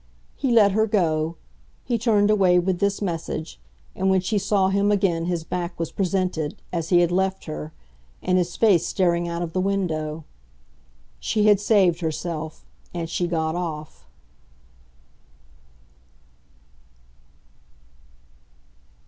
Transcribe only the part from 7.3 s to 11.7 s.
her, and his face staring out of the window. She had